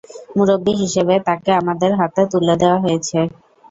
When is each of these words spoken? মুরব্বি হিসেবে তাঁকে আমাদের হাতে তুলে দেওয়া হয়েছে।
মুরব্বি 0.35 0.73
হিসেবে 0.81 1.15
তাঁকে 1.27 1.51
আমাদের 1.61 1.91
হাতে 1.99 2.21
তুলে 2.31 2.55
দেওয়া 2.61 2.77
হয়েছে। 2.83 3.17